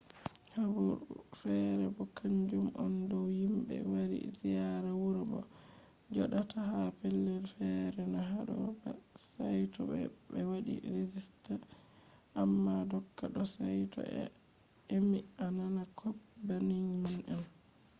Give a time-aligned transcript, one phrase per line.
[0.55, 0.93] habaru
[1.41, 5.51] fere bo kanjum on dow himɓe wari ziyaara wuro bo je
[6.13, 8.89] joɗata ha pellel fere na haɗo ba
[9.31, 9.81] saito
[10.33, 11.53] ɓe waɗi regista.
[12.41, 14.23] amma doka ɗo saito a
[14.95, 17.43] emi a nana kop banning man on